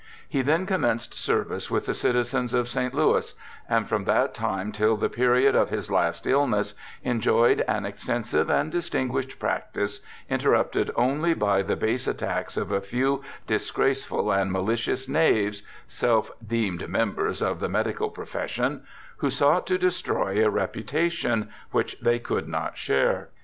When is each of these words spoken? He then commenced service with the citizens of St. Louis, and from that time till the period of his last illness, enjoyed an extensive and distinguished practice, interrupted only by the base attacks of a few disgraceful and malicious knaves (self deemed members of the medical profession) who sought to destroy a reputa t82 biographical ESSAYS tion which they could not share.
He 0.27 0.41
then 0.41 0.65
commenced 0.65 1.19
service 1.19 1.69
with 1.69 1.85
the 1.85 1.93
citizens 1.93 2.55
of 2.55 2.67
St. 2.67 2.91
Louis, 2.91 3.35
and 3.69 3.87
from 3.87 4.05
that 4.05 4.33
time 4.33 4.71
till 4.71 4.97
the 4.97 5.11
period 5.11 5.55
of 5.55 5.69
his 5.69 5.91
last 5.91 6.25
illness, 6.25 6.73
enjoyed 7.03 7.61
an 7.67 7.85
extensive 7.85 8.49
and 8.49 8.71
distinguished 8.71 9.37
practice, 9.37 9.99
interrupted 10.27 10.89
only 10.95 11.35
by 11.35 11.61
the 11.61 11.75
base 11.75 12.07
attacks 12.07 12.57
of 12.57 12.71
a 12.71 12.81
few 12.81 13.21
disgraceful 13.45 14.31
and 14.31 14.51
malicious 14.51 15.07
knaves 15.07 15.61
(self 15.87 16.31
deemed 16.43 16.89
members 16.89 17.39
of 17.43 17.59
the 17.59 17.69
medical 17.69 18.09
profession) 18.09 18.81
who 19.17 19.29
sought 19.29 19.67
to 19.67 19.77
destroy 19.77 20.31
a 20.43 20.49
reputa 20.49 20.49
t82 20.49 20.49
biographical 20.49 20.81
ESSAYS 20.95 21.11
tion 21.11 21.49
which 21.69 21.99
they 21.99 22.17
could 22.17 22.47
not 22.47 22.75
share. 22.75 23.29